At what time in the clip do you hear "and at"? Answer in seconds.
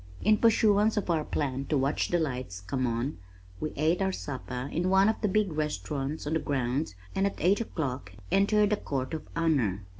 7.13-7.35